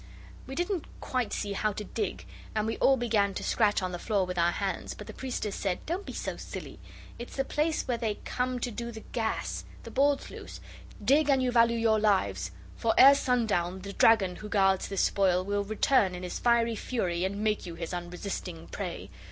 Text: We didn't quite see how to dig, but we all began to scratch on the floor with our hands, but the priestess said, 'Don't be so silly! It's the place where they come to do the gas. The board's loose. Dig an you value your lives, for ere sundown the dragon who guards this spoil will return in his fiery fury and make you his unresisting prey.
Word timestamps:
We 0.47 0.55
didn't 0.55 0.85
quite 0.99 1.31
see 1.31 1.53
how 1.53 1.73
to 1.73 1.83
dig, 1.83 2.25
but 2.55 2.65
we 2.65 2.75
all 2.77 2.97
began 2.97 3.35
to 3.35 3.43
scratch 3.43 3.83
on 3.83 3.91
the 3.91 3.99
floor 3.99 4.25
with 4.25 4.39
our 4.39 4.49
hands, 4.53 4.95
but 4.95 5.05
the 5.05 5.13
priestess 5.13 5.55
said, 5.55 5.85
'Don't 5.85 6.07
be 6.07 6.13
so 6.13 6.37
silly! 6.37 6.79
It's 7.19 7.35
the 7.35 7.45
place 7.45 7.83
where 7.87 7.99
they 7.99 8.15
come 8.25 8.57
to 8.61 8.71
do 8.71 8.91
the 8.91 9.03
gas. 9.11 9.63
The 9.83 9.91
board's 9.91 10.31
loose. 10.31 10.59
Dig 11.05 11.29
an 11.29 11.39
you 11.39 11.51
value 11.51 11.77
your 11.77 11.99
lives, 11.99 12.49
for 12.75 12.95
ere 12.97 13.13
sundown 13.13 13.81
the 13.81 13.93
dragon 13.93 14.37
who 14.37 14.49
guards 14.49 14.87
this 14.87 15.01
spoil 15.01 15.45
will 15.45 15.63
return 15.63 16.15
in 16.15 16.23
his 16.23 16.39
fiery 16.39 16.75
fury 16.75 17.23
and 17.23 17.43
make 17.43 17.67
you 17.67 17.75
his 17.75 17.93
unresisting 17.93 18.69
prey. 18.69 19.11